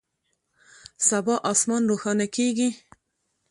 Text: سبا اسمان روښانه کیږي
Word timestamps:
سبا 1.07 1.35
اسمان 1.51 1.81
روښانه 1.91 2.25
کیږي 2.35 2.69